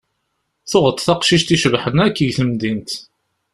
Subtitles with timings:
[0.69, 2.91] Tuɣeḍ taqcict icebḥen akk deg temdint.